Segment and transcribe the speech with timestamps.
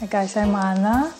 [0.00, 1.14] Hi guys, I'm Anna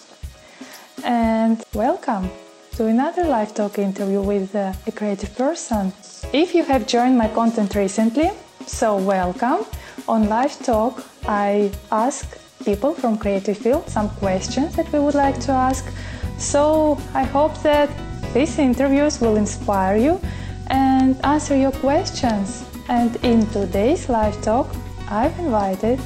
[1.03, 2.31] and welcome
[2.73, 5.95] to another live talk interview with uh, a creative person.
[6.35, 8.33] If you have joined my content recently,
[8.67, 9.65] so welcome.
[10.07, 15.41] On live talk, I ask people from creative field some questions that we would like
[15.49, 15.91] to ask.
[16.37, 17.89] So I hope that
[18.35, 20.21] these interviews will inspire you
[20.67, 22.63] and answer your questions.
[22.91, 24.69] And in today's live talk,
[25.09, 25.99] I've invited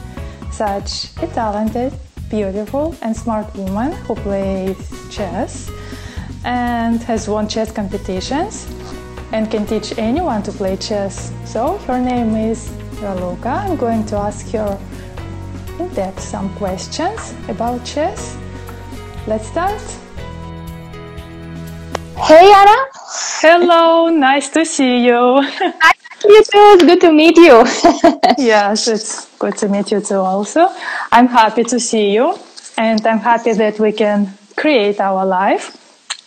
[0.52, 1.93] such a talented
[2.30, 4.78] beautiful and smart woman who plays
[5.10, 5.70] chess
[6.45, 8.66] and has won chess competitions
[9.32, 11.32] and can teach anyone to play chess.
[11.45, 12.69] So her name is
[13.02, 13.64] Raluca.
[13.64, 14.78] I'm going to ask her
[15.78, 18.36] in depth some questions about chess.
[19.27, 19.83] Let's start.
[22.16, 22.78] Hey Anna.
[23.42, 25.41] Hello, nice to see you.
[25.41, 26.66] nice you too.
[26.74, 27.65] It's good to meet you.
[28.38, 30.69] yes, it's good to meet you too also.
[31.12, 32.38] I'm happy to see you
[32.77, 35.77] and I'm happy that we can create our life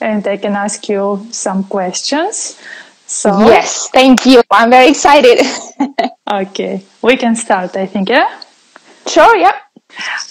[0.01, 2.59] and I can ask you some questions.
[3.05, 4.41] So Yes, thank you.
[4.51, 5.45] I'm very excited.
[6.31, 8.41] okay, we can start, I think, yeah?
[9.07, 9.53] Sure, yeah.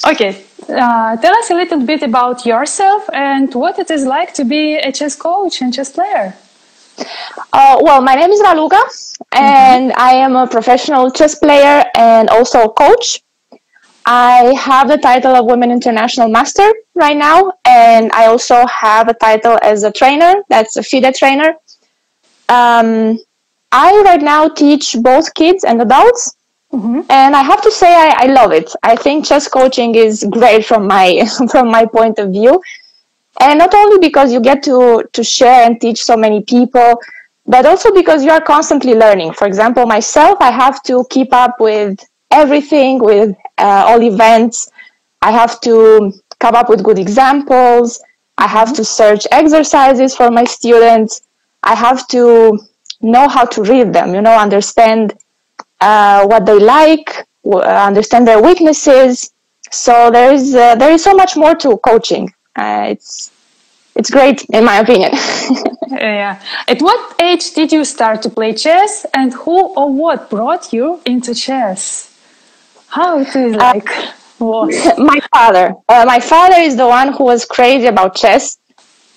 [0.06, 4.44] Okay, uh, tell us a little bit about yourself and what it is like to
[4.44, 6.34] be a chess coach and chess player.
[7.52, 8.82] Uh, well, my name is Raluca,
[9.32, 10.00] and mm-hmm.
[10.00, 13.22] I am a professional chess player and also a coach.
[14.04, 19.14] I have the title of Women International Master right now, and I also have a
[19.14, 20.34] title as a trainer.
[20.48, 21.54] That's a FIDE trainer.
[22.48, 23.18] Um,
[23.70, 26.36] I right now teach both kids and adults,
[26.72, 27.00] mm-hmm.
[27.08, 28.72] and I have to say I, I love it.
[28.82, 32.60] I think chess coaching is great from my from my point of view,
[33.40, 37.00] and not only because you get to to share and teach so many people,
[37.46, 39.32] but also because you are constantly learning.
[39.32, 41.98] For example, myself, I have to keep up with
[42.30, 44.70] everything with uh, all events.
[45.22, 48.02] I have to come up with good examples.
[48.38, 48.76] I have mm-hmm.
[48.76, 51.22] to search exercises for my students.
[51.62, 52.58] I have to
[53.00, 55.14] know how to read them, you know, understand
[55.80, 59.30] uh, what they like, uh, understand their weaknesses.
[59.70, 62.32] So there is uh, there is so much more to coaching.
[62.56, 63.30] Uh, it's
[63.94, 65.12] it's great in my opinion.
[65.90, 66.40] yeah.
[66.68, 71.00] At what age did you start to play chess, and who or what brought you
[71.06, 72.08] into chess?
[72.88, 73.88] How it is uh, like?
[74.40, 74.66] Uh,
[74.98, 75.74] my father.
[75.88, 78.58] Uh, my father is the one who was crazy about chess,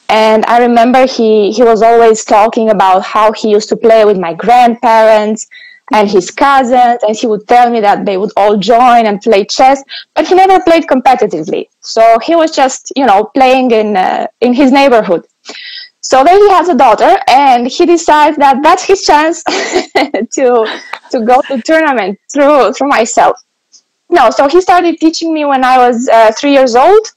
[0.10, 4.18] and I remember he he was always talking about how he used to play with
[4.18, 5.48] my grandparents
[5.94, 9.46] and his cousins, and he would tell me that they would all join and play
[9.46, 9.84] chess,
[10.16, 11.68] but he never played competitively.
[11.82, 15.26] So he was just you know playing in uh, in his neighborhood.
[16.02, 20.80] So then he has a daughter, and he decides that that's his chance to
[21.12, 23.42] to go to tournament through through myself.
[24.10, 27.12] No, so he started teaching me when I was uh, three years old.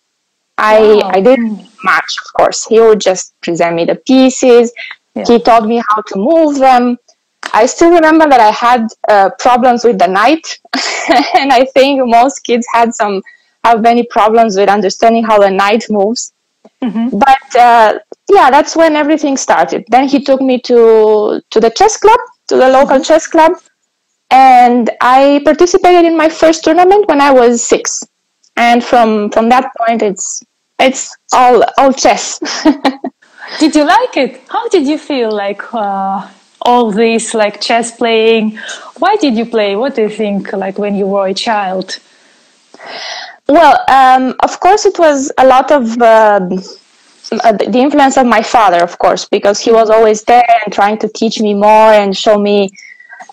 [0.57, 1.11] I wow.
[1.13, 2.67] I didn't much, of course.
[2.67, 4.73] He would just present me the pieces.
[5.15, 5.25] Yeah.
[5.27, 6.99] He taught me how to move them.
[7.53, 10.59] I still remember that I had uh, problems with the knight,
[11.35, 13.23] and I think most kids had some
[13.65, 16.33] have many problems with understanding how the knight moves.
[16.83, 17.19] Mm-hmm.
[17.19, 17.99] But uh,
[18.31, 19.85] yeah, that's when everything started.
[19.89, 23.03] Then he took me to to the chess club, to the local mm-hmm.
[23.03, 23.53] chess club,
[24.31, 28.07] and I participated in my first tournament when I was six.
[28.57, 30.43] And from from that point, it's
[30.79, 32.39] it's all all chess.
[33.59, 34.41] did you like it?
[34.49, 36.29] How did you feel like uh,
[36.63, 38.59] all this like chess playing?
[38.99, 39.77] Why did you play?
[39.77, 41.99] What do you think like when you were a child?
[43.49, 46.01] Well, um, of course, it was a lot of.
[46.03, 46.63] Um,
[47.31, 50.97] uh, the influence of my father, of course, because he was always there and trying
[50.97, 52.71] to teach me more and show me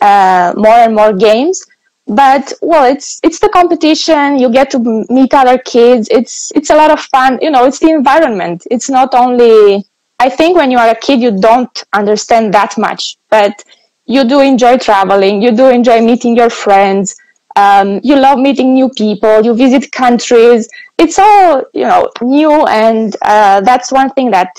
[0.01, 1.65] uh, more and more games
[2.07, 6.75] but well it's it's the competition you get to meet other kids it's it's a
[6.75, 9.83] lot of fun you know it's the environment it's not only
[10.19, 13.63] i think when you are a kid you don't understand that much but
[14.05, 17.15] you do enjoy traveling you do enjoy meeting your friends
[17.55, 20.69] um, you love meeting new people you visit countries.
[20.97, 24.49] It's all you know new and uh, that's one thing that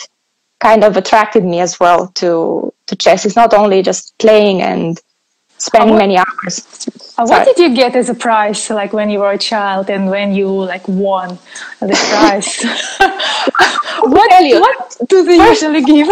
[0.61, 3.26] kind of attracted me as well to to chess.
[3.26, 5.00] It's not only just playing and
[5.58, 6.88] spending what, many hours.
[7.19, 10.11] Uh, what did you get as a prize, like when you were a child and
[10.11, 11.38] when you like won
[11.81, 12.62] the prize?
[14.03, 14.31] what,
[14.61, 16.08] what do they usually give?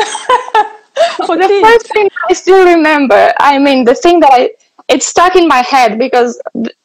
[1.26, 1.68] For the kids?
[1.68, 4.50] first thing I still remember, I mean, the thing that I,
[4.88, 6.40] it's stuck in my head because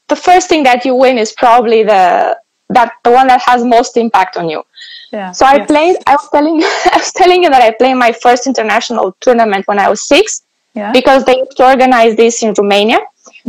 [0.07, 2.37] the first thing that you win is probably the
[2.69, 4.63] that the one that has most impact on you.
[5.11, 5.31] Yeah.
[5.31, 5.97] So I played.
[6.05, 9.79] I was telling I was telling you that I played my first international tournament when
[9.79, 10.91] I was six, yeah.
[10.91, 12.99] because they used to organize this in Romania.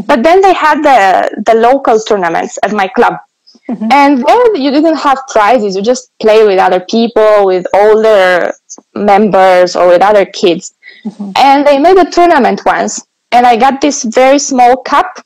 [0.06, 3.14] But then they had the the local tournaments at my club.
[3.68, 3.88] Mm-hmm.
[3.92, 5.76] And there you didn't have prizes.
[5.76, 8.52] You just play with other people, with older
[8.94, 10.74] members or with other kids.
[11.04, 11.30] Mm-hmm.
[11.36, 13.04] And they made a tournament once.
[13.32, 15.24] And I got this very small cup,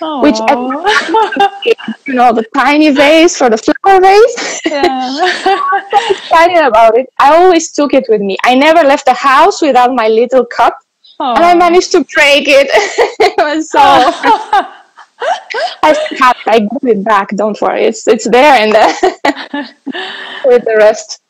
[0.00, 0.22] Aww.
[0.22, 0.38] which,
[2.06, 4.60] you know, the tiny vase for the flower vase.
[4.70, 4.82] Yeah.
[4.86, 7.08] I was so excited about it.
[7.18, 8.36] I always took it with me.
[8.44, 10.78] I never left the house without my little cup.
[11.20, 11.36] Aww.
[11.36, 12.68] And I managed to break it.
[13.20, 13.78] it was so.
[15.82, 17.28] I have I give it back.
[17.36, 18.72] Don't worry, it's it's there and
[20.44, 21.20] with the rest.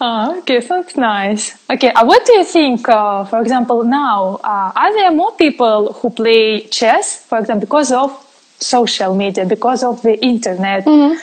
[0.00, 1.56] Oh, okay, that's nice.
[1.70, 2.88] Okay, uh, what do you think?
[2.88, 7.92] Uh, for example, now uh, are there more people who play chess, for example, because
[7.92, 8.10] of
[8.58, 11.16] social media, because of the internet, mm-hmm.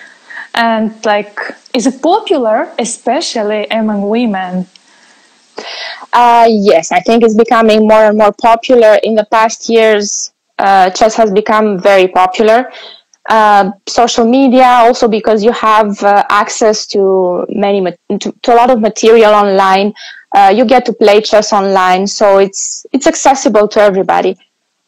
[0.56, 1.38] and like,
[1.74, 4.66] is it popular, especially among women?
[6.14, 9.00] Uh, yes, I think it's becoming more and more popular.
[9.04, 12.72] In the past years, uh, chess has become very popular.
[13.30, 17.80] Uh, social media also because you have uh, access to many
[18.20, 19.94] to, to, a lot of material online
[20.36, 24.36] uh, you get to play chess online so it's it's accessible to everybody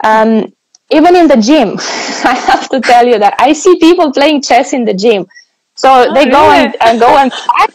[0.03, 0.51] um,
[0.89, 1.77] even in the gym
[2.25, 5.27] i have to tell you that i see people playing chess in the gym
[5.75, 7.73] so oh, they go and, and, go and pack,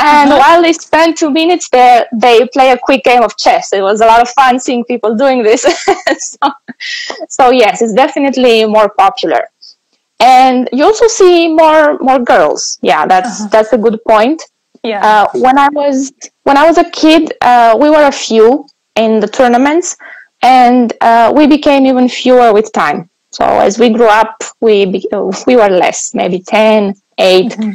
[0.00, 0.38] and uh-huh.
[0.42, 3.72] while they spend two minutes there, they play a quick game of chess.
[3.72, 5.62] It was a lot of fun seeing people doing this.
[6.18, 6.50] so,
[7.28, 9.50] so yes, it's definitely more popular,
[10.20, 12.78] and you also see more more girls.
[12.80, 13.48] Yeah, that's uh-huh.
[13.52, 14.42] that's a good point.
[14.82, 15.04] Yeah.
[15.04, 16.12] Uh, when I was
[16.44, 19.96] when I was a kid, uh, we were a few in the tournaments,
[20.42, 23.10] and uh, we became even fewer with time.
[23.34, 24.86] So as we grew up, we
[25.46, 27.50] we were less, maybe 10, 8.
[27.50, 27.72] Mm-hmm.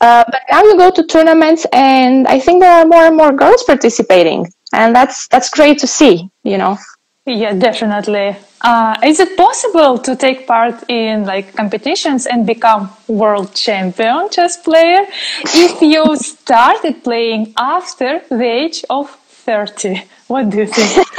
[0.00, 3.32] Uh, but now you go to tournaments, and I think there are more and more
[3.32, 6.30] girls participating, and that's that's great to see.
[6.42, 6.78] You know.
[7.26, 8.36] Yeah, definitely.
[8.62, 14.56] Uh, is it possible to take part in like competitions and become world champion chess
[14.56, 15.06] player
[15.54, 20.02] if you started playing after the age of 30?
[20.28, 21.18] What do you think?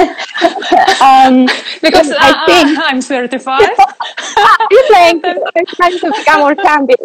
[1.02, 1.46] um,
[1.82, 3.60] because I uh, think I'm 35.
[4.70, 6.98] You're playing trying to become more champion.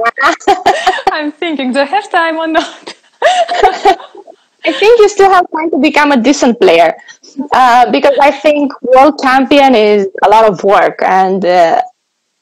[1.11, 2.93] I'm thinking, do I have time or not?
[4.65, 6.93] I think you still have time to become a decent player
[7.51, 11.43] uh, because I think world champion is a lot of work and.
[11.43, 11.81] Uh,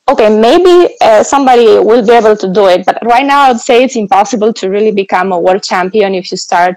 [0.07, 3.83] okay, maybe uh, somebody will be able to do it, but right now I'd say
[3.83, 6.75] it's impossible to really become a world champion if you start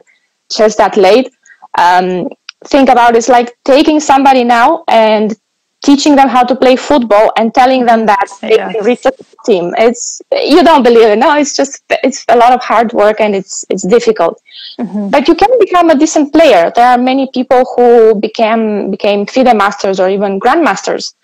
[0.50, 1.30] just that late.
[1.76, 2.28] Um,
[2.66, 5.36] think about is like taking somebody now and
[5.84, 9.12] teaching them how to play football and telling them that they can reach a
[9.46, 9.72] team.
[9.78, 11.18] It's you don't believe it.
[11.18, 14.40] No, it's just it's a lot of hard work and it's it's difficult.
[14.80, 15.10] Mm-hmm.
[15.10, 16.72] But you can become a decent player.
[16.74, 21.14] There are many people who became became FIDE masters or even grandmasters.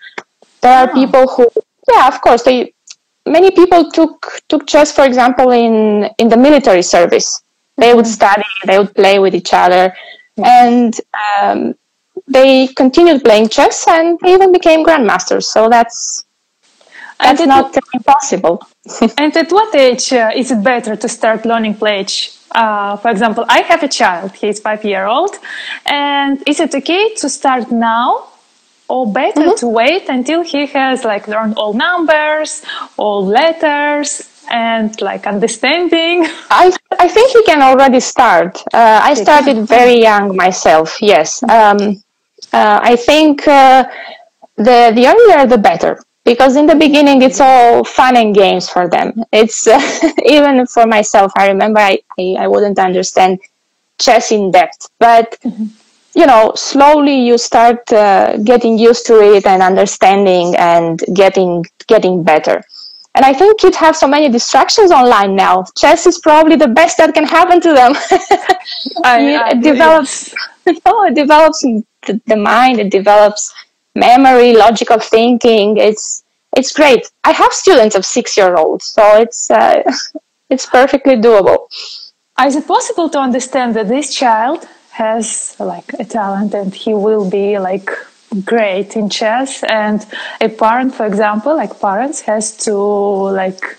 [0.61, 0.93] There are oh.
[0.93, 1.49] people who
[1.91, 2.73] yeah, of course they
[3.25, 7.41] many people took took chess for example in in the military service.
[7.77, 7.97] They mm-hmm.
[7.97, 9.93] would study, they would play with each other
[10.37, 10.99] and
[11.39, 11.75] um,
[12.27, 15.43] they continued playing chess and they even became grandmasters.
[15.43, 16.25] So that's
[17.19, 18.61] that's not impossible.
[19.17, 22.05] and at what age uh, is it better to start learning play?
[22.51, 25.35] Uh, for example, I have a child; he's five year old,
[25.85, 28.27] and is it okay to start now,
[28.87, 29.57] or better mm-hmm.
[29.57, 32.63] to wait until he has like learned all numbers,
[32.97, 36.25] all letters, and like understanding?
[36.49, 38.57] I, I think you can already start.
[38.73, 41.41] Uh, I started very young myself, yes.
[41.43, 42.01] Um,
[42.53, 43.85] uh, I think uh,
[44.55, 48.89] the, the earlier the better because in the beginning it's all fun and games for
[48.89, 49.23] them.
[49.31, 49.67] It's
[50.25, 53.39] even for myself, I remember I, I, I, wouldn't understand
[53.99, 55.65] chess in depth, but mm-hmm.
[56.15, 62.23] you know, slowly you start uh, getting used to it and understanding and getting getting
[62.23, 62.63] better.
[63.15, 65.63] And I think kids have so many distractions online now.
[65.77, 67.93] Chess is probably the best that can happen to them.
[69.05, 70.33] I, it develops,
[70.85, 72.79] oh, it develops the, the mind.
[72.79, 73.53] It develops
[73.95, 75.77] memory, logical thinking.
[75.77, 76.23] It's
[76.57, 77.09] it's great.
[77.23, 79.83] I have students of six year olds, so it's uh,
[80.49, 81.67] it's perfectly doable.
[82.45, 87.29] Is it possible to understand that this child has like a talent and he will
[87.29, 87.89] be like
[88.43, 90.05] great in chess and
[90.41, 93.77] a parent for example like parents has to like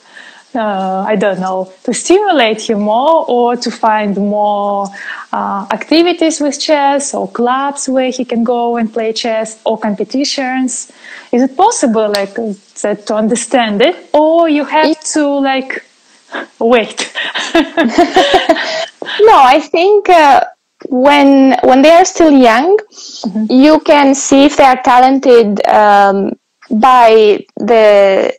[0.56, 4.88] uh, I don't know, to stimulate him more or to find more
[5.32, 10.90] uh, activities with chess or clubs where he can go and play chess or competitions.
[11.32, 15.84] Is it possible like that to understand it or you have to like
[16.58, 17.12] wait?
[17.54, 20.44] no, I think uh,
[20.88, 23.46] when when they are still young, mm-hmm.
[23.50, 26.38] you can see if they are talented um,
[26.70, 28.34] by the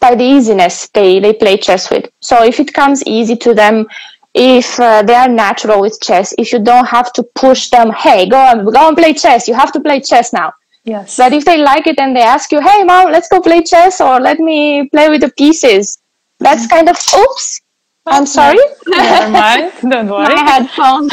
[0.00, 2.10] by the easiness they, they play chess with.
[2.20, 3.86] So if it comes easy to them,
[4.34, 8.28] if uh, they are natural with chess, if you don't have to push them, hey,
[8.28, 9.46] go on, go and play chess.
[9.46, 10.52] You have to play chess now.
[10.84, 11.16] Yes.
[11.16, 14.00] But if they like it and they ask you, hey, mom, let's go play chess
[14.00, 15.98] or let me play with the pieces,
[16.40, 17.60] that's kind of, oops,
[18.06, 18.58] I'm sorry.
[18.86, 19.72] Never mind.
[19.88, 20.34] Don't worry.
[20.34, 21.12] My headphones.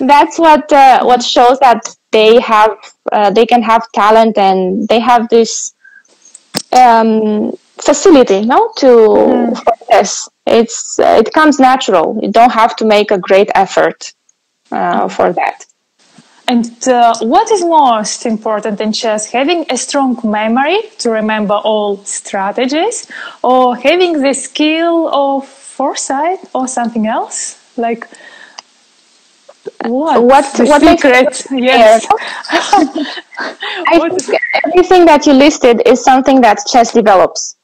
[0.00, 2.76] that's what uh, what shows that they have
[3.10, 5.74] uh, they can have talent and they have this
[6.72, 9.64] um, facility, no, to mm.
[9.64, 10.28] for this.
[10.46, 12.18] It's uh, it comes natural.
[12.22, 14.12] You don't have to make a great effort
[14.70, 15.64] uh, for that.
[16.52, 19.32] And uh, what is most important in chess?
[19.32, 23.10] Having a strong memory to remember all strategies,
[23.42, 27.58] or having the skill of foresight, or something else?
[27.78, 28.06] Like
[29.86, 30.22] what?
[30.22, 30.44] What?
[30.56, 31.46] The what secret?
[31.70, 32.06] Yes.
[33.94, 37.56] I think everything that you listed is something that chess develops,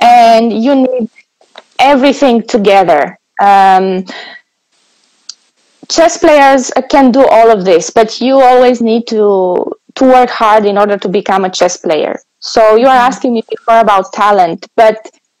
[0.00, 1.10] and you need
[1.80, 3.18] everything together.
[3.40, 4.04] Um,
[5.88, 10.66] chess players can do all of this, but you always need to to work hard
[10.66, 12.20] in order to become a chess player.
[12.38, 13.10] So you are mm-hmm.
[13.10, 14.96] asking me before about talent, but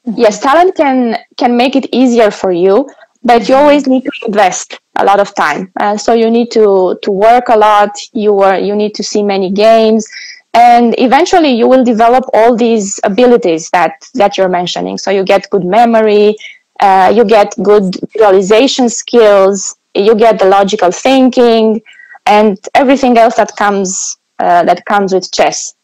[0.06, 0.20] mm-hmm.
[0.20, 2.88] yes, talent can can make it easier for you,
[3.22, 5.70] but you always need to invest a lot of time.
[5.78, 7.92] Uh, so you need to to work a lot.
[8.12, 10.08] You are you need to see many games,
[10.54, 14.98] and eventually you will develop all these abilities that that you're mentioning.
[14.98, 16.36] So you get good memory,
[16.80, 21.80] uh, you get good visualization skills, you get the logical thinking
[22.26, 25.74] and everything else that comes uh, that comes with chess.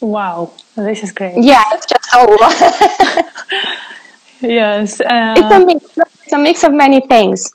[0.00, 1.34] Wow this is great.
[1.36, 2.36] Yeah it's just oh
[4.40, 5.34] yes uh...
[5.36, 7.52] it's, a mix, it's a mix of many things.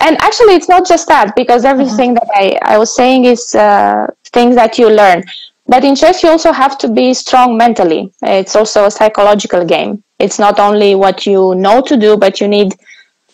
[0.00, 2.26] And actually it's not just that because everything uh-huh.
[2.34, 5.24] that I, I was saying is uh, things that you learn.
[5.66, 8.12] But in chess you also have to be strong mentally.
[8.22, 10.02] It's also a psychological game.
[10.18, 12.74] It's not only what you know to do but you need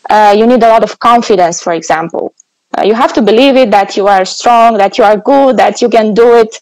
[0.08, 2.34] uh, you need a lot of confidence, for example.
[2.76, 5.80] Uh, you have to believe it that you are strong, that you are good, that
[5.80, 6.60] you can do it.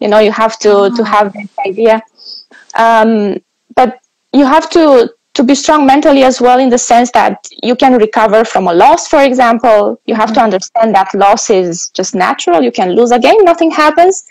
[0.00, 1.04] You know, you have to, to ah.
[1.04, 2.02] have this idea.
[2.74, 3.42] Um,
[3.74, 4.00] but
[4.32, 7.94] you have to, to be strong mentally as well in the sense that you can
[7.94, 10.00] recover from a loss, for example.
[10.06, 10.34] You have mm-hmm.
[10.34, 12.62] to understand that loss is just natural.
[12.62, 14.24] You can lose a game, nothing happens.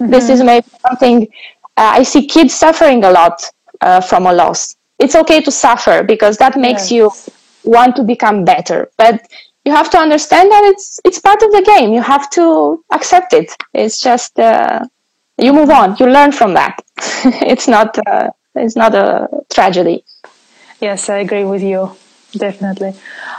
[0.00, 0.10] Mm-hmm.
[0.10, 1.28] This is maybe something
[1.76, 3.42] uh, I see kids suffering a lot
[3.80, 4.76] uh, from a loss.
[4.98, 6.92] It's okay to suffer because that makes yes.
[6.92, 7.32] you
[7.64, 8.90] want to become better.
[8.96, 9.22] But
[9.64, 11.92] you have to understand that it's it's part of the game.
[11.92, 13.50] You have to accept it.
[13.72, 14.80] It's just uh,
[15.38, 15.96] you move on.
[15.98, 16.82] You learn from that.
[17.52, 20.04] It's not uh, it's not a tragedy.
[20.80, 21.90] Yes i agree with you.
[22.32, 22.94] Definitely.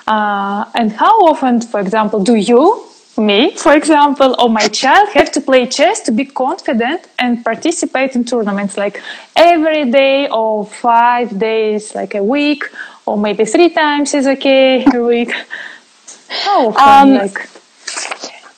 [0.07, 2.85] Uh, and how often for example do you
[3.17, 8.15] me for example or my child have to play chess to be confident and participate
[8.15, 8.77] in tournaments?
[8.77, 9.01] Like
[9.35, 12.63] every day or five days like a week
[13.05, 15.33] or maybe three times is okay a week?
[16.29, 17.17] How often?
[17.17, 17.49] Um, like?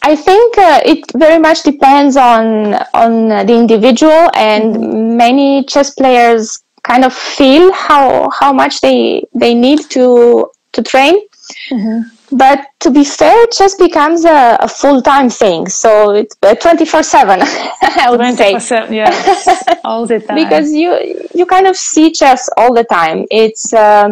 [0.01, 5.17] I think uh, it very much depends on on the individual, and mm-hmm.
[5.17, 11.15] many chess players kind of feel how how much they they need to to train.
[11.71, 12.37] Mm-hmm.
[12.37, 16.85] But to be fair, chess becomes a, a full time thing, so it's uh, twenty
[16.85, 17.39] four seven.
[18.03, 20.35] I would 24/7, say, yeah, all the time.
[20.35, 20.89] because you
[21.33, 23.25] you kind of see chess all the time.
[23.31, 24.09] It's uh,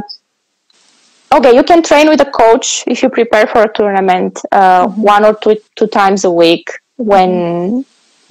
[1.34, 5.02] okay you can train with a coach if you prepare for a tournament uh, mm-hmm.
[5.02, 7.84] one or two, two times a week when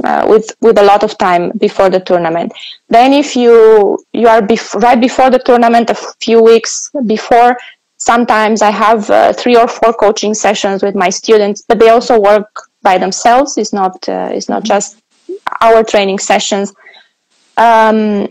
[0.04, 2.52] uh, with with a lot of time before the tournament
[2.88, 7.56] then if you you are bef- right before the tournament a few weeks before
[7.96, 12.20] sometimes i have uh, three or four coaching sessions with my students but they also
[12.20, 14.74] work by themselves it's not uh, it's not mm-hmm.
[14.74, 14.98] just
[15.60, 16.72] our training sessions
[17.56, 18.28] um,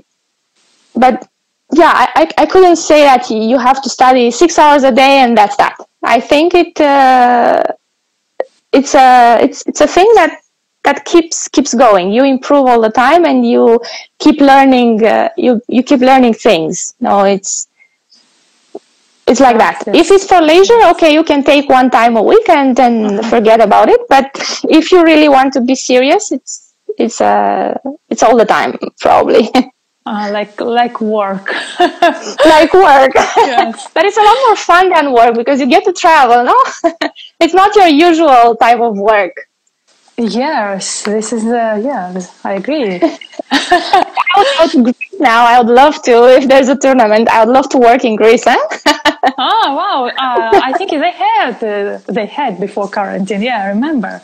[0.95, 1.30] but
[1.73, 5.37] yeah, I, I couldn't say that you have to study six hours a day and
[5.37, 5.77] that's that.
[6.03, 7.63] I think it uh,
[8.71, 10.41] it's a it's it's a thing that
[10.83, 12.11] that keeps keeps going.
[12.11, 13.79] You improve all the time and you
[14.19, 15.05] keep learning.
[15.05, 16.93] Uh, you you keep learning things.
[16.99, 17.67] No, it's
[19.27, 19.83] it's like that.
[19.87, 23.29] If it's for leisure, okay, you can take one time a week and then mm-hmm.
[23.29, 24.01] forget about it.
[24.09, 24.29] But
[24.63, 27.77] if you really want to be serious, it's it's uh
[28.09, 29.49] it's all the time probably.
[30.05, 31.53] Uh, like like work.
[31.79, 33.13] Like work.
[33.38, 33.88] Yes.
[33.93, 36.55] but it's a lot more fun than work because you get to travel no?
[37.39, 39.36] It's not your usual type of work.
[40.17, 43.00] Yes this is uh, yeah i agree.
[43.51, 45.46] I would go to Greece now?
[45.46, 48.43] I would love to if there's a tournament i would love to work in greece
[48.46, 48.58] huh?
[49.38, 49.98] oh wow.
[50.25, 53.41] Uh, i think they had uh, they had before quarantine.
[53.41, 54.22] Yeah i remember.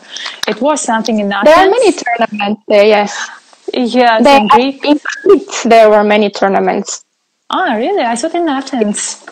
[0.52, 1.46] It was something in Athens.
[1.54, 3.12] there are many tournaments there yes
[3.74, 4.84] Yes, They, in Greek.
[4.84, 7.04] in Crete, there were many tournaments.
[7.50, 8.02] Ah, really?
[8.02, 9.24] I thought in Athens.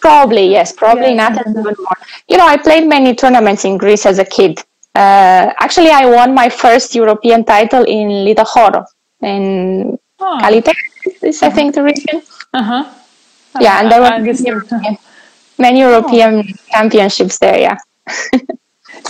[0.00, 1.96] Probably, yes, probably in Athens even more.
[2.28, 4.58] You know, I played many tournaments in Greece as a kid.
[4.94, 8.84] Uh, actually, I won my first European title in Litochoro
[9.22, 10.38] in Oh.
[10.42, 10.74] Kaliteris,
[11.22, 12.20] is I think the region.
[12.52, 12.84] Uh-huh.
[13.60, 14.38] Yeah, and there were many.
[14.42, 14.98] European,
[15.58, 17.58] many European championships there.
[17.58, 17.76] Yeah.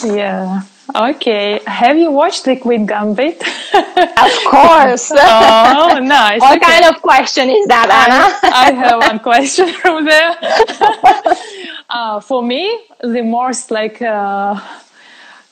[0.04, 0.62] Yeah.
[0.94, 1.61] Okay.
[1.66, 3.42] Have you watched the Queen Gambit?
[3.42, 5.11] Of course.
[5.14, 6.40] oh, nice.
[6.40, 6.66] what Okay.
[6.80, 8.52] kind of question is that, Anna?
[8.54, 10.37] I have one question from there.
[11.90, 14.61] uh, for me, the most like uh,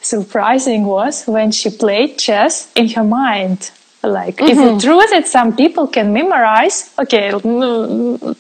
[0.01, 3.71] surprising was when she played chess in her mind.
[4.03, 6.95] Like, is it true that some people can memorize?
[6.99, 7.33] Okay,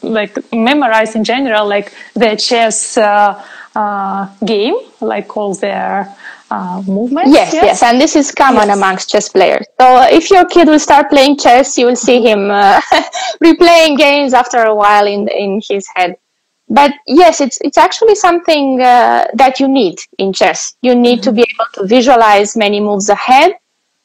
[0.02, 3.42] like memorize in general, like the chess uh,
[3.74, 6.14] uh, game, like all their
[6.50, 7.30] uh, movements.
[7.32, 8.76] Yes, yes, and this is common Yes.
[8.76, 9.66] amongst chess players.
[9.80, 12.80] So if your kid will start playing chess, you will see him uh,
[13.44, 16.16] replaying games after a while in in his head.
[16.68, 20.74] But yes, it's it's actually something uh, that you need in chess.
[20.82, 23.52] You need to be able to visualize many moves ahead,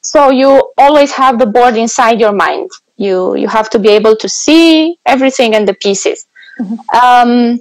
[0.02, 2.70] so you always have the board inside your mind.
[2.96, 6.26] You you have to be able to see everything and the pieces.
[7.02, 7.58] Um,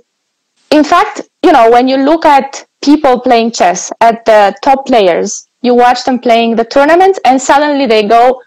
[0.71, 5.47] in fact, you know, when you look at people playing chess, at the top players,
[5.61, 8.41] you watch them playing the tournament and suddenly they go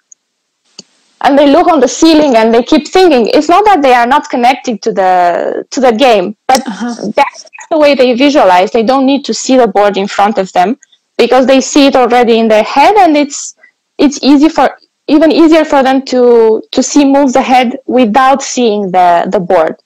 [1.23, 3.27] and they look on the ceiling and they keep thinking.
[3.29, 7.11] It's not that they are not connected to the to the game, but uh-huh.
[7.17, 8.71] that's the way they visualize.
[8.71, 10.79] They don't need to see the board in front of them
[11.17, 13.57] because they see it already in their head and it's
[13.99, 14.79] it's easy for
[15.09, 19.77] even easier for them to to see moves ahead without seeing the the board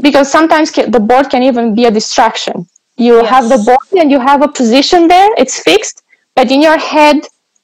[0.00, 2.68] because sometimes ca- the board can even be a distraction.
[2.96, 3.28] You Yes.
[3.34, 6.02] have the body and you have a position there; it's fixed,
[6.34, 7.18] but in your head,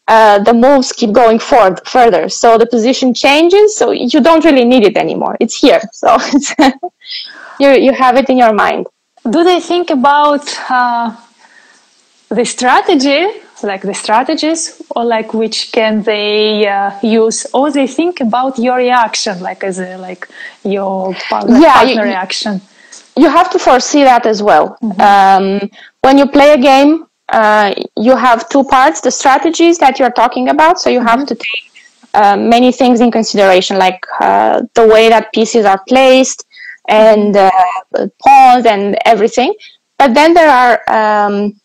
[0.08, 2.28] uh, the moves keep going forward further.
[2.28, 5.36] So the position changes, so you don't really need it anymore.
[5.40, 6.54] It's here, so it's
[7.58, 8.86] you you have it in your mind.
[9.36, 10.44] do they think about
[10.78, 11.06] uh,
[12.28, 13.26] the strategy
[13.62, 18.76] like the strategies or like which can they uh, use or they think about your
[18.76, 20.28] reaction like as a like
[20.64, 22.60] your partner, Yeah, partner you- reaction
[23.16, 24.76] you have to foresee that as well.
[24.98, 25.70] Um,
[26.00, 30.48] when you play a game, uh, you have two parts: the strategies that you're talking
[30.48, 30.80] about.
[30.80, 31.72] So you have to take
[32.14, 36.44] uh, many things in consideration, like uh, the way that pieces are placed
[36.88, 37.50] and uh,
[38.22, 39.54] pawns and everything.
[39.98, 41.60] But then there are um,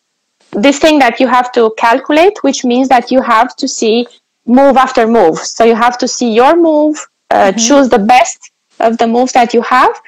[0.51, 4.07] this thing that you have to calculate, which means that you have to see
[4.45, 5.37] move after move.
[5.39, 6.97] So you have to see your move,
[7.31, 9.99] uh, choose the best of the moves that you have,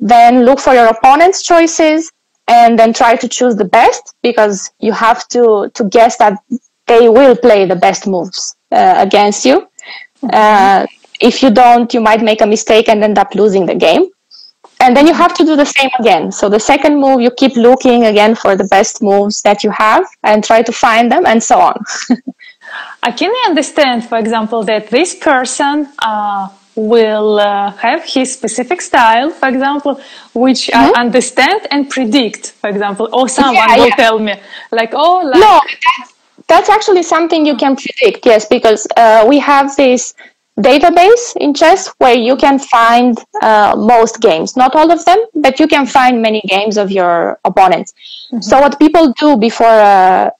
[0.00, 2.10] then look for your opponent's choices,
[2.48, 6.38] and then try to choose the best because you have to to guess that
[6.86, 9.68] they will play the best moves uh, against you.
[10.32, 10.86] Uh,
[11.20, 14.06] if you don't, you might make a mistake and end up losing the game.
[14.80, 16.30] And then you have to do the same again.
[16.30, 20.06] So the second move, you keep looking again for the best moves that you have
[20.22, 21.74] and try to find them and so on.
[23.02, 29.30] I can understand, for example, that this person uh, will uh, have his specific style,
[29.30, 30.00] for example,
[30.34, 33.70] which I understand and predict, for example, or someone Mm-hmm.
[33.70, 33.96] Yeah, will yeah.
[34.04, 34.34] tell me,
[34.70, 36.14] like, oh, like, No, that's,
[36.46, 40.14] that's actually something you can predict, yes, because uh, we have this
[40.58, 45.58] database in chess where you can find uh, most games, not all of them, but
[45.60, 47.92] you can find many games of your opponents.
[48.40, 50.32] So, what people do before a,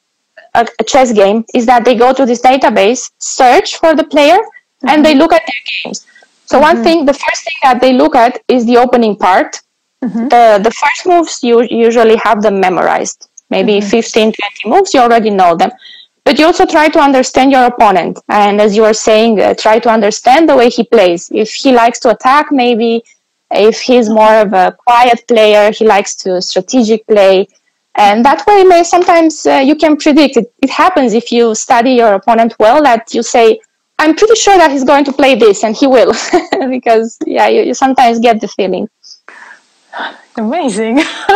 [0.54, 4.38] a, a chess game is that they go to this database, search for the player,
[4.86, 6.06] and they look at their games.
[6.50, 9.60] So, one thing, the first thing that they look at is the opening part.
[10.30, 13.28] The, the first moves, you usually have them memorized.
[13.50, 15.70] Maybe 15, 20 moves, you already know them.
[16.24, 18.18] But you also try to understand your opponent.
[18.28, 21.30] And as you were saying, uh, try to understand the way he plays.
[21.34, 23.02] If he likes to attack, maybe.
[23.50, 27.48] If he's more of a quiet player, he likes to strategic play.
[27.94, 30.52] And that way, may sometimes uh, you can predict it.
[30.62, 33.60] It happens if you study your opponent well that you say,
[33.98, 36.12] I'm pretty sure that he's going to play this, and he will.
[36.70, 38.88] because, yeah, you, you sometimes get the feeling.
[40.36, 40.96] amazing.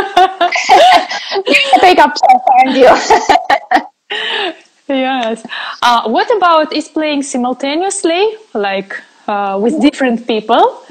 [1.81, 2.88] Take up chess, you?
[4.88, 5.46] yes.
[5.83, 8.94] Uh, what about is playing simultaneously, like
[9.27, 10.83] uh, with different people?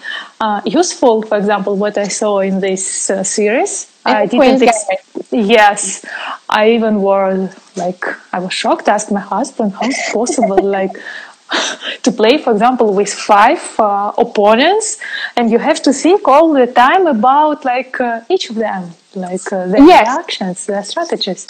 [0.41, 3.87] Uh, useful, for example, what I saw in this uh, series.
[4.03, 4.63] I didn't.
[4.63, 5.05] expect.
[5.31, 6.03] yes,
[6.49, 8.03] I even were like
[8.33, 8.87] I was shocked.
[8.89, 10.97] Asked my husband, "How is it possible?" like
[12.03, 14.97] to play, for example, with five uh, opponents,
[15.35, 19.51] and you have to think all the time about like uh, each of them, like
[19.51, 20.07] uh, their Yes.
[20.07, 21.47] reactions, their strategies.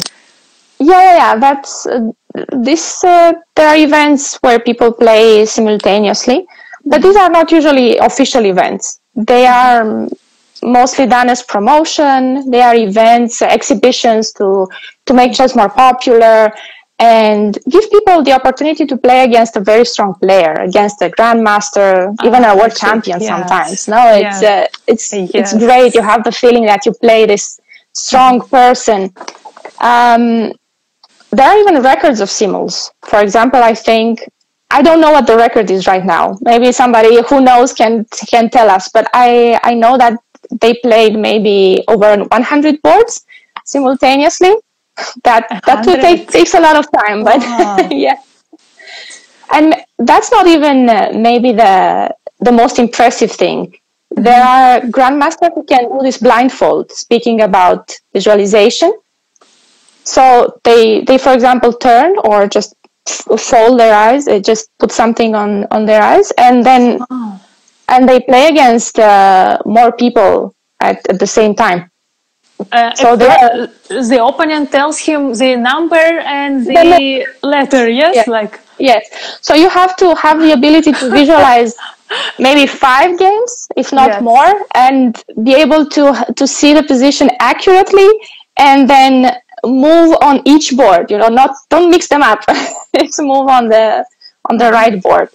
[0.80, 1.36] Yeah, yeah, yeah.
[1.38, 2.12] That's uh,
[2.52, 6.48] this uh, there are events where people play simultaneously,
[6.86, 9.00] but these are not usually official events.
[9.16, 10.08] They are
[10.64, 12.50] mostly done as promotion.
[12.50, 14.68] They are events, exhibitions to
[15.06, 16.52] to make chess more popular
[17.02, 22.16] and give people the opportunity to play against a very strong player, against a grandmaster,
[22.24, 23.28] even a world champion yes.
[23.28, 23.88] sometimes.
[23.88, 25.32] No, it's uh, it's yes.
[25.34, 25.96] it's great.
[25.96, 27.60] You have the feeling that you play this
[27.94, 29.12] strong person.
[29.80, 30.54] Um,
[31.32, 32.92] there are even records of simuls.
[33.04, 34.24] For example, I think
[34.70, 36.38] I don't know what the record is right now.
[36.42, 38.90] Maybe somebody who knows can can tell us.
[38.90, 40.20] But I I know that
[40.62, 43.26] they played maybe over 100 boards
[43.66, 44.54] simultaneously
[45.24, 47.42] that that will take takes a lot of time but
[47.92, 48.16] yeah.
[49.54, 53.74] And that's not even uh, maybe the the most impressive thing.
[54.12, 54.24] Mm-hmm.
[54.24, 58.92] there are grandmasters who can do this blindfold speaking about visualization.
[60.04, 62.76] So they they for example turn or just
[63.38, 67.42] fold their eyes they just put something on on their eyes and then oh.
[67.88, 71.91] and they play against uh, more people at, at the same time
[72.71, 78.15] uh, so the, the opponent tells him the number and the, the letter, yes?
[78.15, 78.28] yes?
[78.28, 79.38] Like Yes.
[79.41, 81.76] So you have to have the ability to visualize
[82.39, 84.21] maybe five games, if not yes.
[84.21, 88.10] more, and be able to to see the position accurately
[88.58, 92.43] and then move on each board, you know, not don't mix them up.
[92.95, 94.06] Just move on the
[94.50, 95.30] on the right board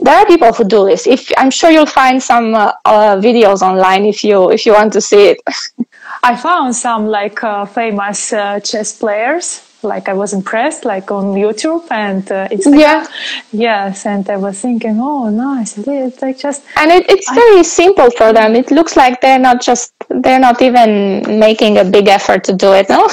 [0.00, 1.06] there are people who do this.
[1.06, 4.92] If I'm sure you'll find some uh, uh, videos online if you if you want
[4.94, 5.38] to see it.
[6.22, 9.64] I found some like uh, famous uh, chess players.
[9.82, 12.80] Like I was impressed, like on YouTube and uh, Instagram.
[12.80, 13.06] Yeah.
[13.52, 15.78] Yes, and I was thinking, oh, nice.
[15.78, 18.56] It's like just and it, it's I, very simple for them.
[18.56, 22.72] It looks like they're not just they're not even making a big effort to do
[22.72, 22.88] it.
[22.88, 23.04] No.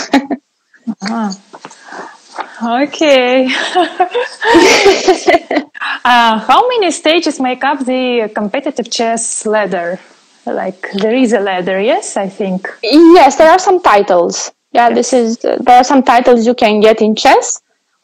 [1.01, 1.33] uh-huh.
[2.63, 3.47] Okay.
[6.05, 9.99] uh, how many stages make up the competitive chess ladder?
[10.45, 12.69] Like there is a ladder, yes, I think.
[12.83, 14.51] Yes, there are some titles.
[14.71, 14.95] Yeah, yes.
[14.95, 17.61] this is there are some titles you can get in chess.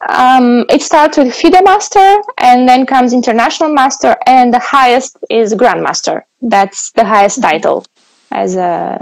[0.08, 5.54] Um, it starts with FIDE Master, and then comes International Master, and the highest is
[5.54, 6.22] Grandmaster.
[6.40, 7.50] That's the highest mm-hmm.
[7.50, 7.86] title
[8.32, 8.98] as a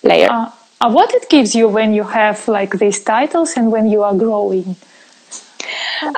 [0.00, 0.28] player.
[0.30, 4.02] Uh, uh, what it gives you when you have like these titles and when you
[4.02, 4.76] are growing?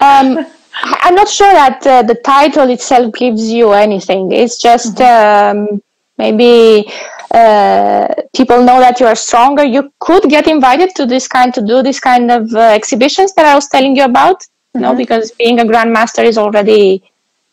[0.03, 0.47] Um,
[0.83, 4.33] I'm not sure that uh, the title itself gives you anything.
[4.33, 5.71] It's just mm-hmm.
[5.71, 5.83] um,
[6.19, 6.91] maybe
[7.31, 9.65] uh, people know that you are stronger.
[9.65, 13.47] You could get invited to this kind to do this kind of uh, exhibitions that
[13.47, 14.41] I was telling you about.
[14.41, 14.79] Mm-hmm.
[14.79, 14.99] You know, mm-hmm.
[14.99, 17.03] because being a grandmaster is already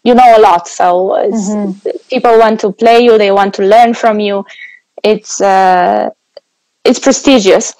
[0.04, 0.68] you know a lot.
[0.68, 1.90] So mm-hmm.
[2.10, 3.18] people want to play you.
[3.18, 4.46] They want to learn from you.
[5.04, 6.10] It's uh,
[6.84, 7.74] it's prestigious.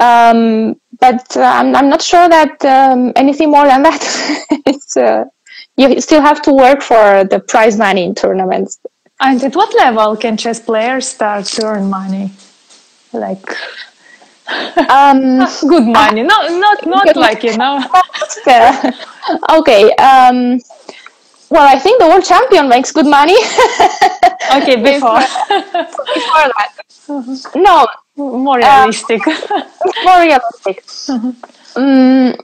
[0.00, 4.02] Um, but uh, I'm, I'm not sure that um, anything more than that.
[4.66, 5.24] it's, uh,
[5.76, 8.78] you still have to work for the prize money in tournaments.
[9.20, 12.32] And at what level can chess players start to earn money?
[13.12, 13.56] Like
[14.88, 17.82] um, good money, no, not not like you know.
[19.58, 19.92] okay.
[21.50, 23.34] Um, well, I think the world champion makes good money.
[24.54, 26.72] okay, before before that.
[27.54, 29.26] No, more realistic.
[29.26, 29.62] Uh,
[30.04, 30.84] more realistic.
[31.76, 32.34] Um,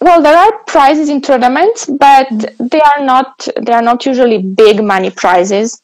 [0.00, 4.82] well, there are prizes in tournaments, but they are not they are not usually big
[4.82, 5.80] money prizes.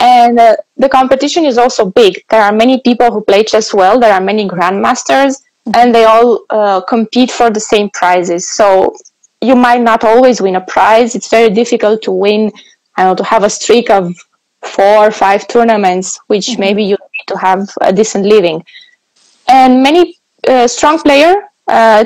[0.00, 2.22] And uh, the competition is also big.
[2.28, 4.00] There are many people who play chess well.
[4.00, 5.40] There are many grandmasters,
[5.74, 8.48] and they all uh, compete for the same prizes.
[8.50, 8.94] So
[9.44, 11.14] you might not always win a prize.
[11.14, 12.52] It's very difficult to win.
[12.96, 14.14] I know to have a streak of
[14.62, 16.60] four or five tournaments, which mm-hmm.
[16.60, 18.64] maybe you need to have a decent living.
[19.48, 21.34] And many uh, strong player
[21.68, 22.04] uh,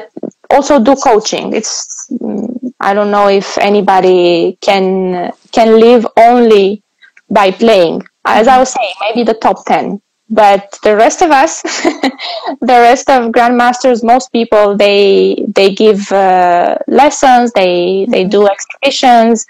[0.51, 1.55] also do coaching.
[1.55, 6.83] It's mm, I don't know if anybody can can live only
[7.31, 8.03] by playing.
[8.25, 13.09] As I was saying, maybe the top ten, but the rest of us, the rest
[13.09, 18.31] of grandmasters, most people they they give uh, lessons, they they mm-hmm.
[18.31, 19.47] do exhibitions,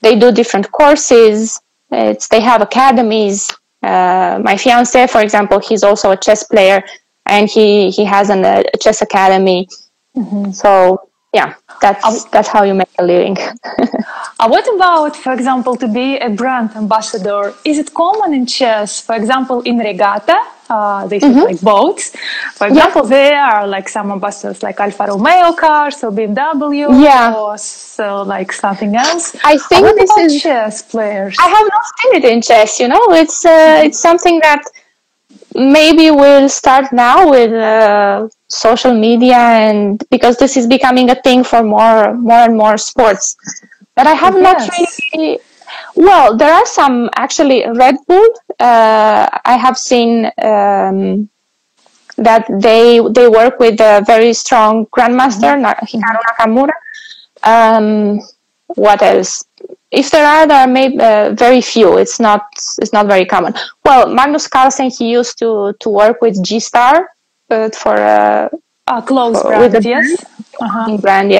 [0.00, 1.60] they do different courses.
[1.90, 3.50] It's they have academies.
[3.82, 6.82] Uh, my fiance, for example, he's also a chess player,
[7.26, 9.68] and he he has an, a chess academy.
[10.16, 10.50] Mm-hmm.
[10.52, 13.36] So yeah, that's um, that's how you make a living.
[14.40, 17.54] uh, what about, for example, to be a brand ambassador?
[17.64, 19.00] Is it common in chess?
[19.00, 21.38] For example, in regatta, uh, they mm-hmm.
[21.38, 22.16] like boats.
[22.54, 23.08] For example, yeah.
[23.08, 27.32] there are like some ambassadors like Alfa Romeo cars or BMW yeah.
[27.32, 29.36] or so like something else.
[29.44, 31.36] I think uh, this is chess players.
[31.38, 32.80] I have not seen it in chess.
[32.80, 34.62] You know, it's uh, it's something that
[35.54, 41.42] maybe we'll start now with uh, social media and because this is becoming a thing
[41.44, 43.36] for more more and more sports
[43.96, 44.42] but i have yes.
[44.42, 44.70] not
[45.14, 45.38] really
[45.96, 48.28] well there are some actually red bull
[48.60, 51.28] uh, i have seen um,
[52.16, 55.86] that they they work with a very strong grandmaster mm-hmm.
[55.92, 56.76] hikaru nakamura
[57.42, 58.20] um,
[58.76, 59.44] what else
[59.90, 61.98] if there are, there are maybe uh, very few.
[61.98, 62.42] It's not
[62.78, 63.54] it's not very common.
[63.84, 67.10] Well, Magnus Carlsen he used to to work with G Star,
[67.48, 68.50] but for a,
[68.86, 70.24] a close for, brand, with yes,
[70.60, 70.96] uh-huh.
[70.98, 71.38] brand, yeah,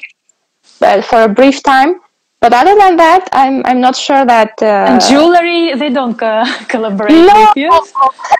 [0.79, 2.01] but for a brief time.
[2.40, 4.55] But other than that, I'm I'm not sure that.
[4.62, 7.70] Uh, and jewelry, they don't uh, collaborate no, with you.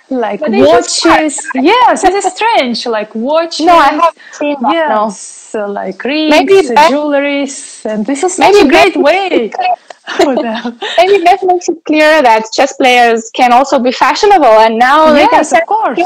[0.08, 2.86] Like watches, yes, it is strange.
[2.86, 3.66] Like watches.
[3.66, 4.72] No, I haven't seen that.
[4.72, 5.66] Yes, no.
[5.66, 6.54] like rings, maybe
[6.88, 9.28] jewelries, and this is maybe a great way.
[10.18, 15.52] maybe that makes it clear that chess players can also be fashionable, and now yes,
[15.52, 16.00] of course.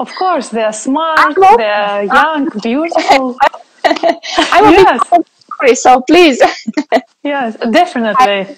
[0.00, 3.36] of course, they're smart, they're young, beautiful.
[3.84, 5.31] I'm a yes.
[5.74, 6.40] So please.
[7.22, 8.56] yes, definitely.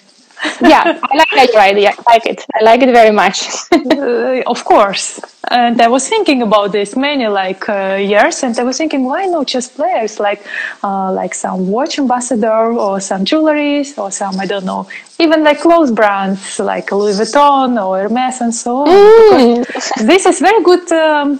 [0.61, 1.91] yeah, I like your idea.
[1.97, 2.45] I like it.
[2.53, 3.47] I like it very much.
[3.71, 5.19] uh, of course.
[5.49, 9.25] And I was thinking about this many like uh, years, and I was thinking, why
[9.25, 10.41] not just players like
[10.83, 14.87] uh, like some watch ambassador or some jewelries or some I don't know,
[15.19, 18.87] even like clothes brands like Louis Vuitton or Hermes and so on.
[18.87, 20.07] Mm.
[20.07, 20.91] this is very good.
[20.91, 21.39] Um,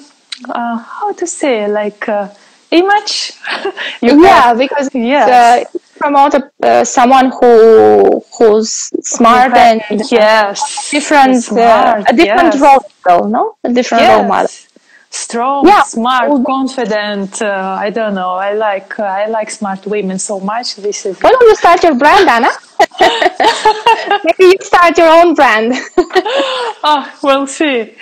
[0.50, 2.28] uh, how to say like uh,
[2.72, 3.34] image.
[4.02, 5.30] yeah, because yes.
[5.30, 12.54] Uh, promote a, uh, someone who who's smart and yes, different uh, smart, a different
[12.54, 12.62] yes.
[12.62, 14.18] role model, no, a different yes.
[14.18, 14.52] role model.
[15.10, 15.84] Strong, yeah.
[15.84, 17.42] smart, confident.
[17.42, 18.32] Uh, I don't know.
[18.32, 20.76] I like uh, I like smart women so much.
[20.76, 21.18] This is.
[21.22, 22.52] Why don't you start your brand, Anna?
[24.26, 25.74] Maybe you start your own brand.
[26.84, 27.96] oh, we'll see.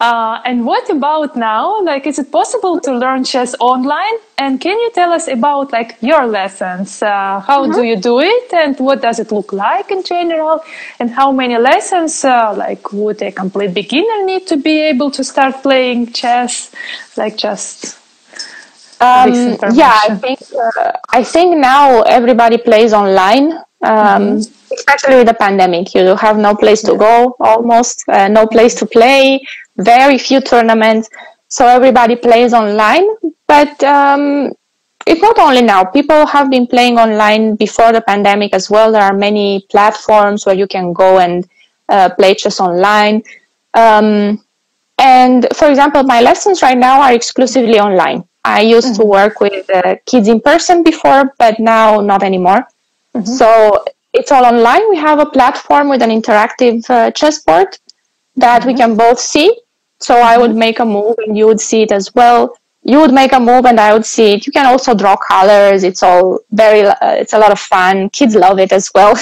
[0.00, 1.82] Uh, and what about now?
[1.82, 4.14] Like, is it possible to learn chess online?
[4.38, 7.02] And can you tell us about like your lessons?
[7.02, 7.72] Uh, how mm-hmm.
[7.72, 10.64] do you do it, and what does it look like in general?
[10.98, 15.22] And how many lessons, uh, like, would a complete beginner need to be able to
[15.22, 16.72] start playing chess?
[17.18, 17.98] Like, just
[19.02, 23.52] um, yeah, I think uh, I think now everybody plays online.
[23.82, 28.46] Um, mm-hmm especially with the pandemic you have no place to go almost uh, no
[28.46, 29.44] place to play
[29.80, 31.08] very few tournaments
[31.48, 33.04] so everybody plays online
[33.46, 34.52] but um,
[35.06, 39.02] it's not only now people have been playing online before the pandemic as well there
[39.02, 41.48] are many platforms where you can go and
[41.88, 43.22] uh, play chess online
[43.74, 44.42] um,
[44.98, 49.02] and for example my lessons right now are exclusively online i used mm-hmm.
[49.02, 52.66] to work with uh, kids in person before but now not anymore
[53.14, 53.24] mm-hmm.
[53.24, 54.88] so it's all online.
[54.90, 57.78] We have a platform with an interactive uh, chessboard
[58.36, 58.70] that mm-hmm.
[58.70, 59.56] we can both see.
[60.00, 60.14] So.
[60.20, 62.56] I would make a move and you would see it as well.
[62.82, 64.46] You would make a move and I would see it.
[64.46, 65.84] You can also draw colors.
[65.84, 68.08] It's all very, uh, it's a lot of fun.
[68.10, 69.14] Kids love it as well.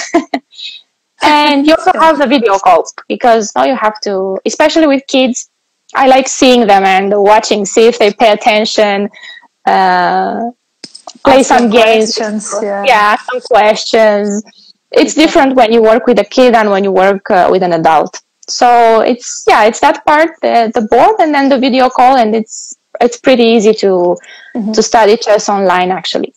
[1.22, 5.50] and you also have the video call because now you have to, especially with kids,
[5.94, 9.08] I like seeing them and watching, see if they pay attention.
[9.66, 10.50] Uh,
[11.24, 12.18] play Ask some games.
[12.62, 12.84] Yeah.
[12.86, 14.44] yeah, some questions
[14.90, 17.72] it's different when you work with a kid and when you work uh, with an
[17.72, 22.16] adult so it's yeah it's that part the, the board and then the video call
[22.16, 24.16] and it's it's pretty easy to
[24.56, 24.72] mm-hmm.
[24.72, 26.32] to study chess online actually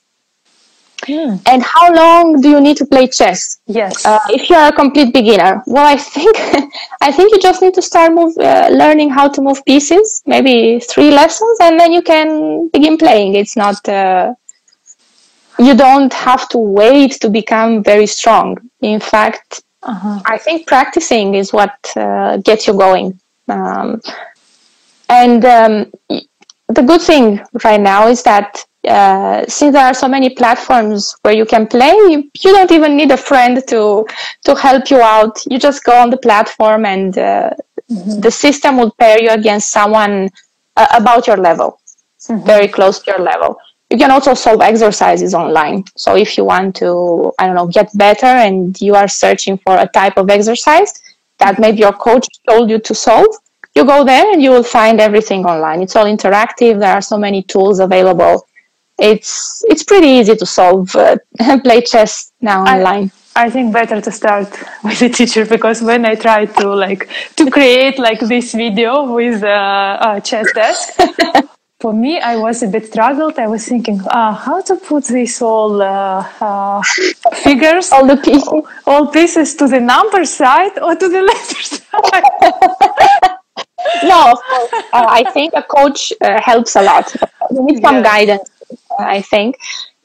[1.08, 1.42] mm.
[1.48, 4.76] and how long do you need to play chess yes uh, if you are a
[4.76, 6.36] complete beginner well i think
[7.02, 10.80] i think you just need to start move, uh, learning how to move pieces maybe
[10.80, 14.34] three lessons and then you can begin playing it's not uh,
[15.62, 18.58] you don't have to wait to become very strong.
[18.82, 20.22] In fact, uh-huh.
[20.26, 23.20] I think practicing is what uh, gets you going.
[23.48, 24.02] Um,
[25.10, 25.92] and um,
[26.68, 31.36] the good thing right now is that uh, since there are so many platforms where
[31.36, 34.06] you can play, you, you, don't even need a friend to
[34.46, 35.40] to help you out.
[35.46, 37.52] You just go on the platform, and uh,
[37.92, 38.22] mm-hmm.
[38.22, 40.30] the system will pair you against someone
[40.78, 41.80] uh, about your level,
[42.22, 42.44] mm-hmm.
[42.44, 43.60] very close to your level
[43.92, 45.84] you can also solve exercises online.
[45.98, 49.78] So if you want to, I don't know, get better and you are searching for
[49.78, 50.94] a type of exercise
[51.40, 53.36] that maybe your coach told you to solve,
[53.76, 55.82] you go there and you will find everything online.
[55.82, 56.80] It's all interactive.
[56.80, 58.46] There are so many tools available.
[58.98, 61.18] It's it's pretty easy to solve uh,
[61.64, 63.12] play chess now online.
[63.36, 64.48] I, I think better to start
[64.84, 69.44] with a teacher because when I tried to like to create like this video with
[69.44, 71.00] uh, a chess desk,
[71.82, 73.40] for me, I was a bit struggled.
[73.40, 76.82] I was thinking, uh, how to put these all uh, uh,
[77.44, 78.48] figures, all the pieces,
[78.86, 82.30] all, pieces to the number side or to the letter side.
[84.04, 84.22] no,
[84.94, 87.14] uh, I think a coach uh, helps a lot.
[87.50, 88.50] You need some guidance,
[89.00, 89.58] I think.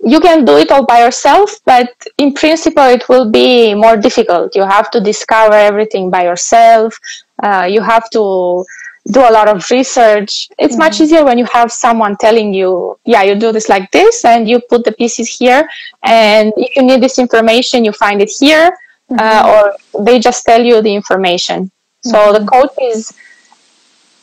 [0.05, 4.55] You can do it all by yourself, but in principle, it will be more difficult.
[4.55, 6.99] You have to discover everything by yourself.
[7.43, 8.65] Uh, you have to
[9.11, 10.49] do a lot of research.
[10.59, 10.79] It's mm-hmm.
[10.79, 14.49] much easier when you have someone telling you, yeah, you do this like this, and
[14.49, 15.69] you put the pieces here.
[16.03, 18.71] And if you need this information, you find it here,
[19.11, 19.19] mm-hmm.
[19.19, 21.71] uh, or they just tell you the information.
[22.03, 22.45] So mm-hmm.
[22.45, 23.13] the coach is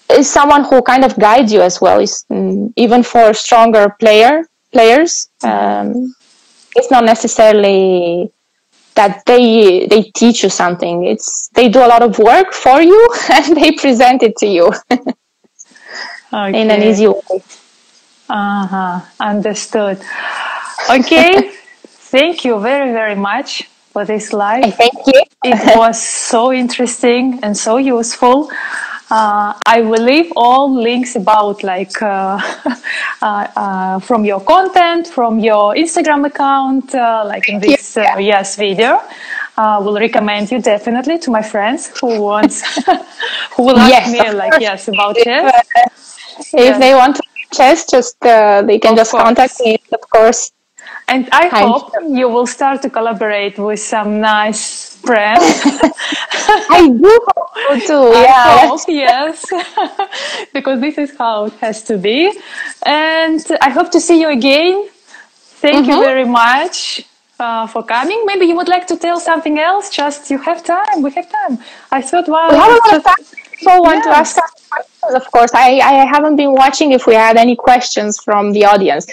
[0.10, 2.00] is someone who kind of guides you as well.
[2.00, 5.30] Is mm, even for stronger player players.
[5.43, 6.13] Um,
[6.76, 8.32] it's not necessarily
[8.95, 11.06] that they they teach you something.
[11.06, 14.71] It's they do a lot of work for you and they present it to you
[16.34, 16.62] okay.
[16.62, 17.43] in an easy way.
[18.29, 19.01] Uh huh.
[19.19, 20.01] Understood.
[20.89, 21.51] Okay.
[22.13, 24.75] Thank you very very much for this live.
[24.75, 25.21] Thank you.
[25.43, 28.49] it was so interesting and so useful.
[29.12, 32.39] Uh, I will leave all links about like uh,
[33.22, 38.56] uh, uh, from your content, from your Instagram account, uh, like in this uh, yes
[38.56, 39.02] video.
[39.56, 42.63] I will recommend you definitely to my friends who wants
[43.56, 45.28] who will ask yes, me like yes about it.
[45.28, 46.80] If, yes.
[46.80, 49.24] they want to chess, just they can of just course.
[49.24, 50.53] contact me, of course.
[51.08, 51.62] And I Hi.
[51.62, 55.44] hope you will start to collaborate with some nice friends.
[56.70, 58.20] I do hope so too.
[58.20, 58.68] Yeah.
[58.68, 59.46] Hope, yes.
[60.54, 62.32] because this is how it has to be.
[62.86, 64.88] And I hope to see you again.
[65.63, 65.92] Thank mm-hmm.
[65.92, 67.06] you very much.
[67.39, 68.24] Uh, for coming.
[68.26, 69.89] Maybe you would like to tell something else.
[69.89, 71.02] Just you have time.
[71.02, 71.58] We have time.
[71.92, 72.48] I thought, wow.
[72.50, 73.54] We have a lot of.
[73.60, 74.06] People want yes.
[74.06, 74.36] to ask
[74.70, 75.16] questions.
[75.16, 79.08] Of course, I, I haven't been watching if we had any questions from the audience.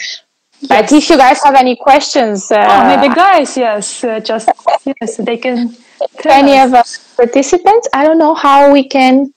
[0.69, 4.49] But if you guys have any questions, uh, oh, maybe guys, yes, uh, just
[4.85, 5.77] yes, they can.
[6.25, 6.69] Any us.
[6.69, 7.89] of us participants?
[7.93, 9.33] I don't know how we can.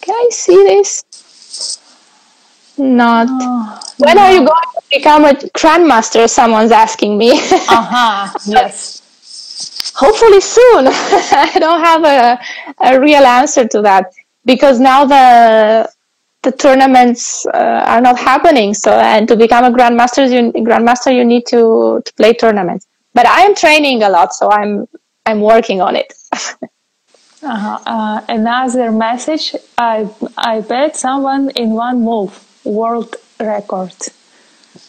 [0.00, 1.04] Can I see this?
[2.78, 3.28] Not.
[3.30, 4.22] Oh, when no.
[4.22, 6.28] are you going to become a grandmaster?
[6.28, 7.32] Someone's asking me.
[7.32, 8.38] uh huh.
[8.46, 9.92] Yes.
[9.94, 10.86] Hopefully soon.
[10.88, 12.40] I don't have a,
[12.80, 14.12] a real answer to that
[14.44, 15.91] because now the
[16.42, 18.74] the tournaments uh, are not happening.
[18.74, 22.86] So, and to become a grandmaster, you, grandmaster, you need to, to play tournaments.
[23.14, 24.88] But I am training a lot, so I'm
[25.26, 26.12] I'm working on it.
[26.32, 27.78] uh-huh.
[27.86, 32.32] uh, another message: I I bet someone in one move
[32.64, 33.94] world record.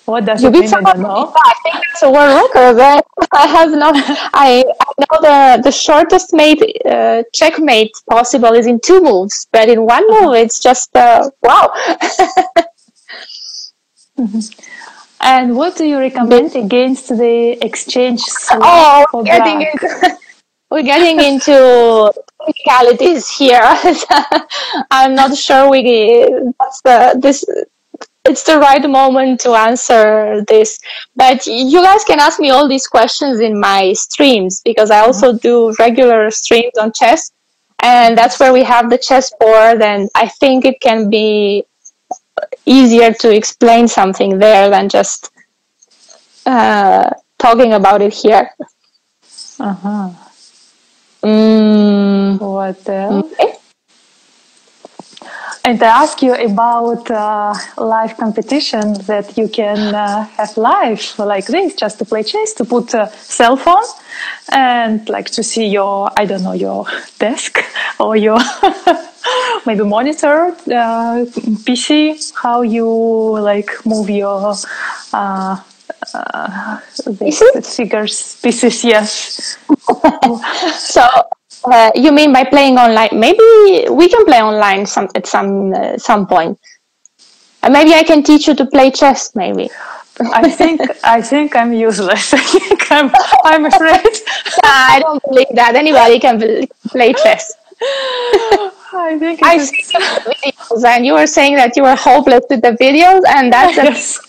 [0.05, 0.73] What does you it mean?
[0.73, 1.33] I don't know.
[1.35, 3.03] I think it's a world record.
[3.33, 3.91] I have no.
[4.33, 4.62] I,
[4.99, 9.85] I know the the shortest mate uh, checkmate possible is in two moves, but in
[9.85, 10.43] one move uh-huh.
[10.43, 11.71] it's just uh, wow.
[14.17, 14.39] mm-hmm.
[15.23, 18.21] And what do you recommend against the exchange?
[18.51, 20.17] Oh, we're getting, into,
[20.69, 22.11] we're getting into
[22.45, 23.61] technicalities here.
[24.91, 25.81] I'm not sure we
[26.59, 27.45] that's the this
[28.25, 30.79] it's the right moment to answer this.
[31.15, 35.33] But you guys can ask me all these questions in my streams because I also
[35.37, 37.31] do regular streams on chess.
[37.81, 39.81] And that's where we have the chess board.
[39.81, 41.65] And I think it can be
[42.65, 45.31] easier to explain something there than just
[46.45, 48.49] uh, talking about it here.
[49.59, 50.09] Uh huh.
[51.23, 52.39] Mm.
[52.39, 53.33] What else?
[53.33, 53.52] Okay.
[55.65, 61.45] And I ask you about uh, live competition that you can uh, have live like
[61.45, 63.85] this, just to play chess, to put a cell phone
[64.51, 66.85] and like to see your, I don't know, your
[67.17, 67.59] desk
[67.99, 68.39] or your
[69.65, 71.23] maybe monitor, uh,
[71.63, 74.55] PC, how you like move your
[75.13, 75.61] uh,
[76.13, 77.41] uh, these
[77.73, 79.57] figures, pieces, yes.
[80.77, 81.07] so
[81.65, 83.09] uh, you mean by playing online?
[83.13, 86.59] Maybe we can play online some at some uh, some point.
[87.61, 89.35] Uh, maybe I can teach you to play chess.
[89.35, 89.69] Maybe.
[90.33, 92.33] I think I think I'm useless.
[92.41, 93.11] I think I'm
[93.43, 94.13] I'm afraid.
[94.63, 96.39] nah, I don't believe that anybody can
[96.89, 97.53] play chess.
[98.95, 102.61] I think I see some videos, and you were saying that you were hopeless with
[102.61, 103.75] the videos, and that's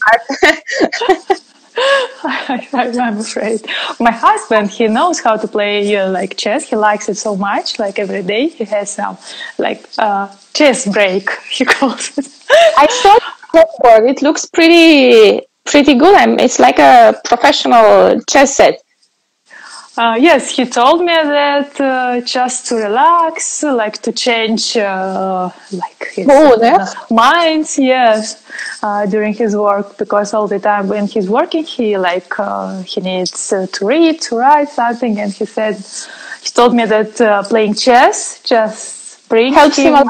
[0.40, 1.40] yes.
[2.24, 3.66] I, am afraid.
[3.98, 6.68] My husband, he knows how to play uh, like chess.
[6.68, 7.78] He likes it so much.
[7.78, 9.18] Like every day, he has some
[9.58, 11.28] like uh, chess break.
[11.50, 12.28] He calls it.
[12.76, 13.18] I saw
[13.52, 14.04] the board.
[14.10, 16.14] It looks pretty pretty good.
[16.14, 18.80] I'm, it's like a professional chess set.
[19.96, 26.03] Uh, yes, he told me that uh, just to relax, like to change, uh, like
[26.14, 27.78] his oh, uh, minds.
[27.78, 28.22] Yes,
[28.82, 33.00] uh, during his work, because all the time when he's working, he like uh, he
[33.00, 35.76] needs to read, to write something, and he said
[36.42, 40.08] he told me that playing chess just brings Helps him him,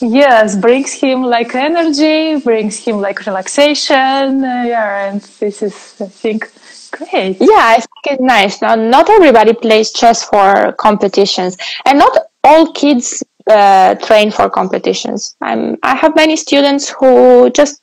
[0.00, 6.06] yes brings him like energy brings him like relaxation uh, yeah and this is i
[6.06, 6.50] think
[6.90, 8.62] great Yeah, I think it's nice.
[8.62, 15.36] Now, not everybody plays chess for competitions, and not all kids uh, train for competitions.
[15.40, 17.80] I'm, I have many students who just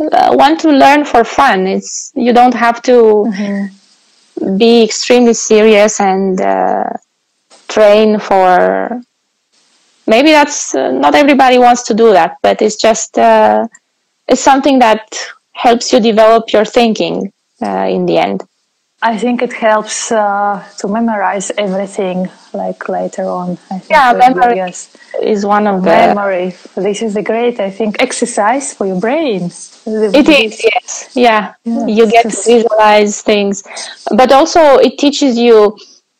[0.00, 1.66] uh, want to learn for fun.
[1.66, 3.26] It's you don't have to
[4.56, 6.90] be extremely serious and uh,
[7.68, 9.00] train for.
[10.06, 13.68] Maybe that's uh, not everybody wants to do that, but it's just uh,
[14.26, 15.14] it's something that
[15.52, 18.42] helps you develop your thinking uh, in the end.
[19.02, 24.56] I think it helps uh, to memorize everything like later on I think Yeah, memory.
[24.56, 24.76] yes
[25.22, 26.48] Is one of the memory
[26.86, 29.42] this is a great i think exercise for your brain
[30.20, 31.10] It is, yes.
[31.26, 31.42] Yeah.
[31.64, 33.56] Yeah, you get to visualize things.
[34.20, 35.56] But also, it teaches you,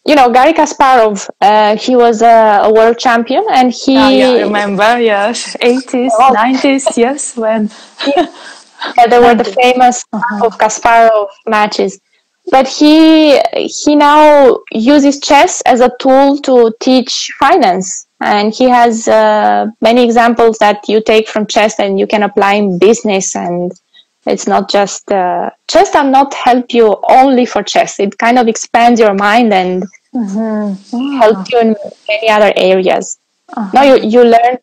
[0.08, 4.30] you know, Gary Kasparov, uh, he was a, a world champion and he, Ah, yeah,
[4.32, 5.56] I remember, yes.
[5.60, 6.32] 80s, Oh.
[6.42, 7.62] 90s, yes, when.
[8.96, 10.04] yeah, there were the famous
[10.44, 12.00] of Kasparov matches.
[12.50, 19.06] But he he now uses chess as a tool to teach finance, and he has
[19.06, 23.36] uh, many examples that you take from chess and you can apply in business.
[23.36, 23.72] And
[24.26, 28.00] it's not just uh, chess does not help you only for chess.
[28.00, 31.76] It kind of expands your mind and help you in
[32.08, 33.18] many other areas.
[33.72, 34.58] Now you, you learn,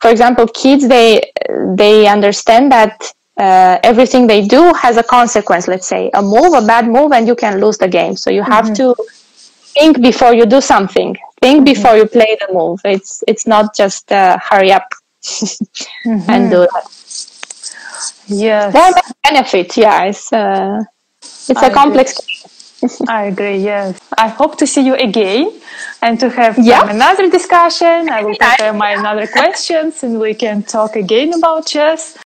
[0.00, 1.32] for example, kids they
[1.76, 5.68] they understand that uh, everything they do has a consequence.
[5.68, 8.16] Let's say a move, a bad move, and you can lose the game.
[8.16, 8.94] So you have to
[9.74, 11.16] think before you do something.
[11.40, 12.80] Think before you play the move.
[12.84, 14.86] It's it's not just uh, hurry up
[16.04, 16.84] and do that.
[18.28, 19.76] Yes, many benefits.
[19.76, 20.82] Yeah, it's uh,
[21.48, 22.14] it's I a complex.
[23.08, 23.98] I agree, yes.
[24.18, 25.52] I hope to see you again
[26.00, 26.88] and to have Yeah.
[26.90, 28.08] another discussion.
[28.08, 32.16] I will prepare my another questions and we can talk again about chess.